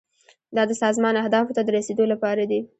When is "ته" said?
1.57-1.61